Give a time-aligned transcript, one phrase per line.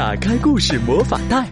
[0.00, 1.46] 打开故事魔法袋，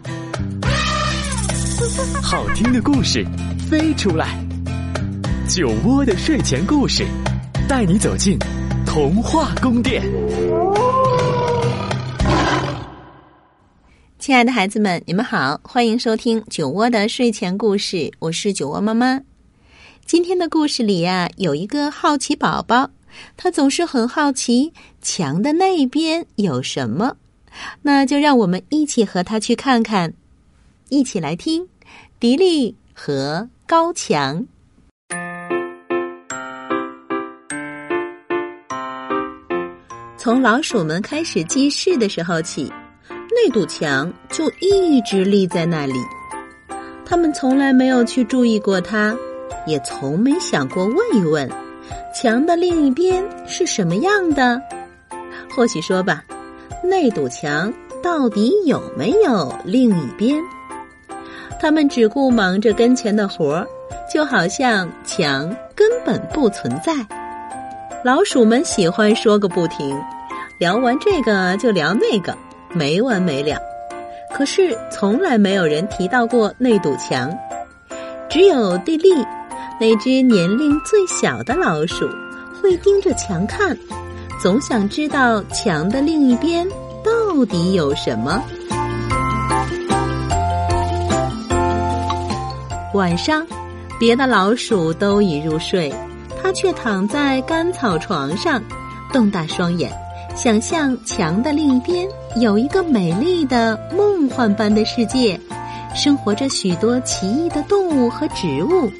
[2.23, 3.23] 好听的故事
[3.69, 4.43] 飞出来。
[5.47, 7.05] 酒窝的睡前故事，
[7.69, 8.39] 带你走进
[8.87, 10.03] 童话宫殿。
[14.19, 19.21] 亲爱的孩子们，你们好，欢迎收听酒窝的睡前故事，我是酒窝妈妈。
[20.07, 22.89] 今天的故事里呀，有一个好奇宝宝，
[23.37, 24.73] 他总是很好奇
[25.03, 27.15] 墙的那边有什么。
[27.83, 30.13] 那就让我们一起和他去看看，
[30.89, 31.67] 一起来听
[32.21, 34.47] 迪丽和高强。
[40.17, 42.71] 从老鼠们开始记事的时候起，
[43.09, 45.95] 那堵墙就一直立在那里。
[47.07, 49.17] 他们从来没有去注意过它，
[49.67, 51.49] 也从没想过问一问，
[52.15, 54.61] 墙的另一边是什么样的。
[55.49, 56.23] 或许说吧。
[56.83, 57.73] 那堵墙
[58.03, 60.43] 到底有没有另一边？
[61.61, 63.67] 他们只顾忙着跟前的活儿，
[64.13, 66.95] 就好像墙根本不存在。
[68.05, 70.01] 老鼠们喜欢说个不停，
[70.59, 72.37] 聊完这个就聊那个，
[72.73, 73.59] 没完没了。
[74.33, 77.37] 可是从来没有人提到过那堵墙，
[78.29, 79.09] 只有蒂莉，
[79.81, 82.09] 那只年龄最小的老鼠，
[82.63, 83.77] 会盯着墙看。
[84.41, 86.67] 总想知道墙的另一边
[87.03, 88.41] 到底有什么。
[92.95, 93.45] 晚上，
[93.99, 95.93] 别的老鼠都已入睡，
[96.41, 98.63] 它却躺在干草床上，
[99.13, 99.93] 瞪大双眼，
[100.37, 105.39] 想象墙的另一边有一个美丽的梦幻般的世界，
[105.97, 108.91] 生活着许多奇异的动物和植物。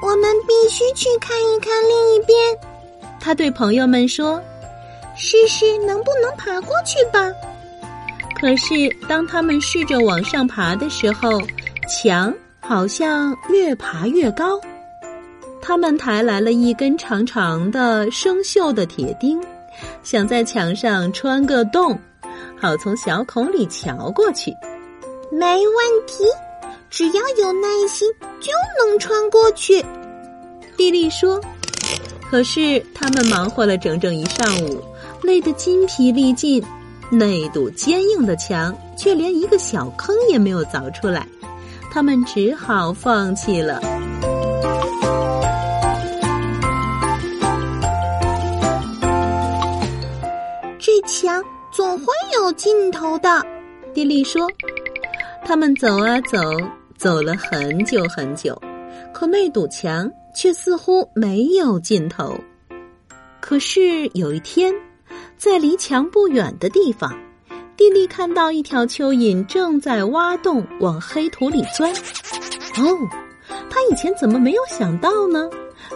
[0.00, 2.38] 我们必须去看一看另一边，
[3.18, 4.40] 他对朋友们说。
[5.16, 7.30] 试试能不能爬过去吧。
[8.40, 11.40] 可是当他们试着往上爬的时候，
[11.88, 14.58] 墙好像越爬越高。
[15.60, 19.38] 他们抬来了一根长长的生锈的铁钉，
[20.02, 21.98] 想在墙上穿个洞，
[22.58, 24.52] 好从小孔里瞧过去。
[25.30, 26.24] 没问题，
[26.88, 28.10] 只要有耐心
[28.40, 28.50] 就
[28.82, 29.84] 能穿过去。
[30.76, 31.40] 蒂莉说。
[32.30, 34.80] 可是他们忙活了整整一上午。
[35.22, 36.62] 累得筋疲力尽，
[37.10, 41.26] 那堵坚硬的墙却连一个小坑也没有凿出来，
[41.92, 43.80] 他们只好放弃了。
[50.78, 51.42] 这墙
[51.72, 53.28] 总会有尽头的，
[53.92, 54.48] 迪丽说。
[55.44, 56.38] 他们走啊走，
[56.96, 58.60] 走了很久很久，
[59.12, 62.38] 可那堵墙却似乎没有尽头。
[63.40, 64.72] 可是有一天。
[65.36, 67.12] 在离墙不远的地方，
[67.76, 71.90] 蒂莉看到一条蚯蚓正在挖洞往黑土里钻。
[72.76, 72.96] 哦，
[73.70, 75.48] 他以前怎么没有想到呢？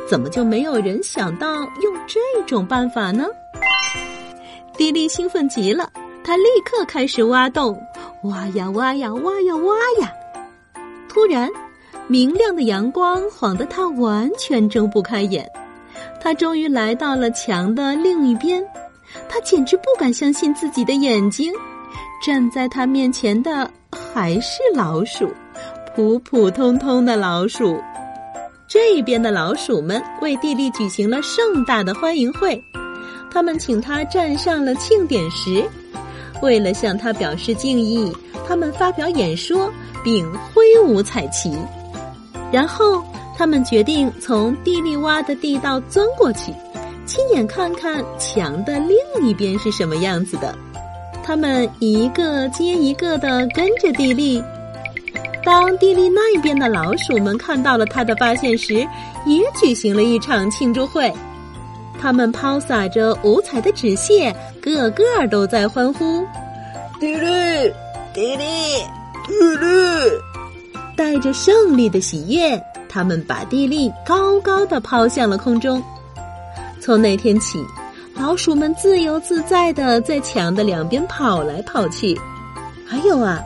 [0.08, 3.26] 怎么就没有人想到用这种办法呢？
[4.76, 5.88] 蒂莉兴奋极了，
[6.24, 7.80] 他立刻开始挖洞，
[8.24, 10.12] 挖呀挖呀挖呀挖呀。
[11.08, 11.48] 突然，
[12.08, 15.48] 明亮的阳光晃得他完全睁不开眼。
[16.20, 18.64] 他终于来到了墙的另一边。
[19.28, 21.52] 他简直不敢相信自己的眼睛，
[22.24, 25.30] 站在他面前的还是老鼠，
[25.94, 27.80] 普普通通的老鼠。
[28.66, 32.60] 这边的老鼠们为弟弟举行了盛大的欢迎会，
[33.30, 35.64] 他们请他站上了庆典石，
[36.42, 38.12] 为了向他表示敬意，
[38.46, 39.70] 他们发表演说
[40.02, 41.56] 并挥舞彩旗。
[42.50, 43.04] 然后，
[43.36, 46.52] 他们决定从蒂莉挖的地道钻过去。
[47.06, 48.96] 亲眼看看墙的另
[49.28, 50.54] 一边是什么样子的，
[51.22, 54.42] 他们一个接一个的跟着地利。
[55.44, 58.76] 当地利那边的老鼠们看到了他的发现时，
[59.26, 61.12] 也举行了一场庆祝会。
[62.00, 66.24] 他们抛洒着五彩的纸屑，个个都在欢呼
[66.98, 67.72] ：“地利，
[68.14, 68.44] 地利，
[69.26, 69.66] 地利！”
[70.96, 72.58] 带着胜利的喜悦，
[72.88, 75.82] 他们把地利高高的抛向了空中。
[76.84, 77.64] 从那天起，
[78.14, 82.14] 老鼠们自由自在的在墙的两边跑来跑去。
[82.86, 83.42] 还有啊，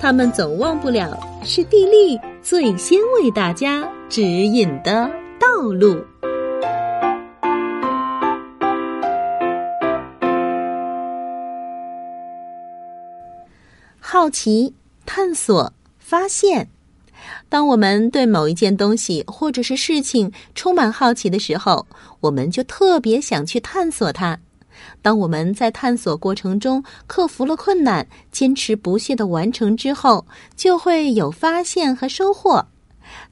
[0.00, 5.08] 他们总忘不了是地利最先为大家指引的
[5.38, 6.04] 道路。
[14.00, 14.74] 好奇、
[15.06, 16.68] 探索、发现。
[17.50, 21.86] 当我们对某一件东西或者是事情充满好奇的时候，
[22.20, 24.38] 我们就特别想去探索它。
[25.02, 30.24] 当我们在探索过程中克服了困难，坚持不懈的完成之后，
[30.56, 32.66] 就会有发现和收获。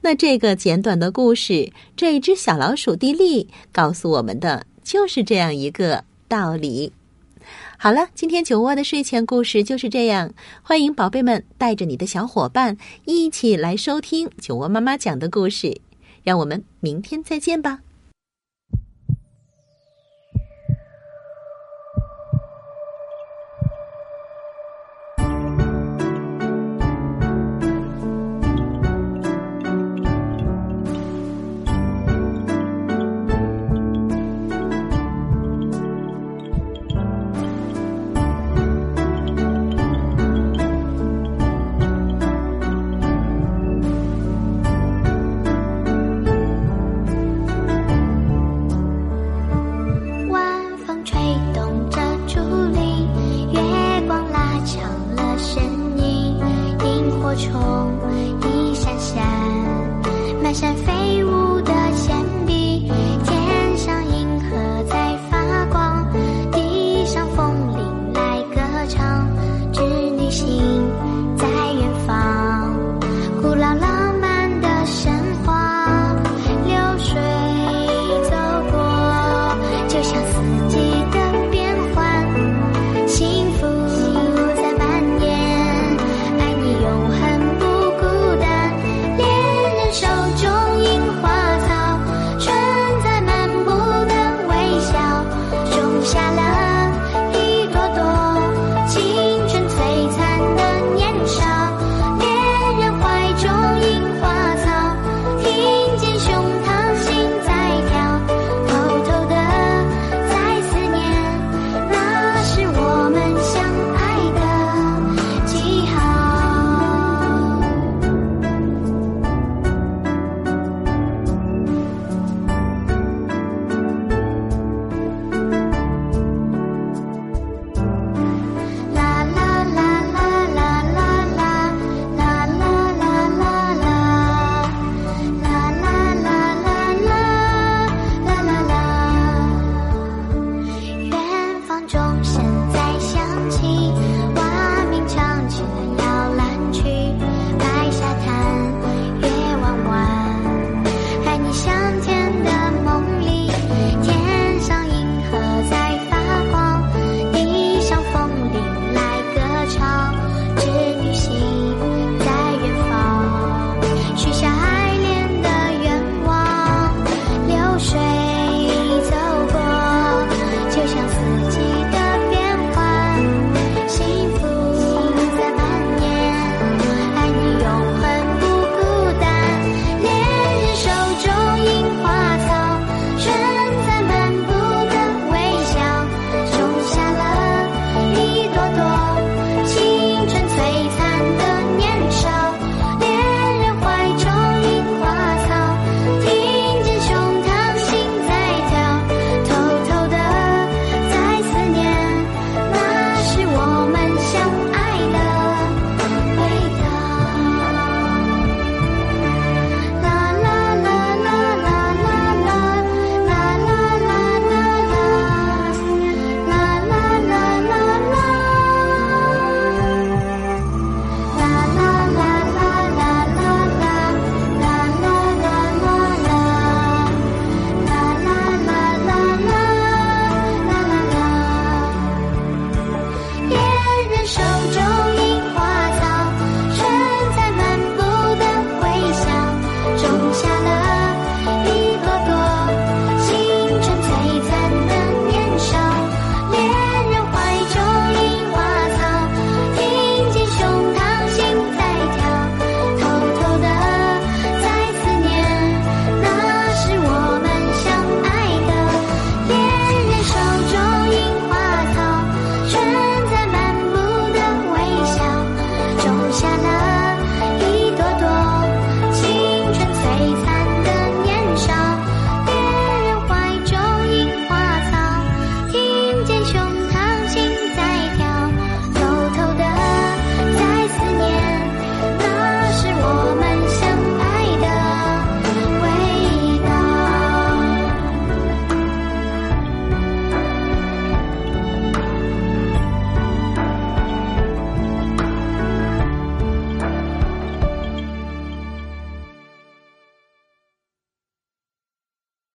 [0.00, 6.92] 那这个简短的故事，这一只小老鼠蒂利告诉我们的就是这样一个道理。
[7.80, 10.34] 好了，今天酒窝的睡前故事就是这样。
[10.62, 15.80] 欢迎宝贝们带着你的小伙伴一起来收听酒窝妈妈讲的故事。
[16.24, 17.78] 让我们明天再见吧。
[57.38, 58.07] 冲